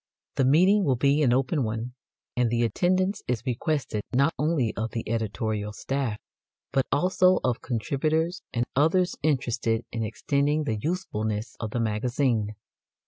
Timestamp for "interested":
9.21-9.85